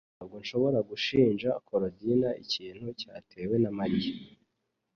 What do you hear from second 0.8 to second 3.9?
gushinja Korodina ikintu cyatewe na